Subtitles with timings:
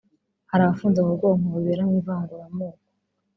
[0.49, 2.83] hari abafunze mu bwonko bibera mu ivanguramoko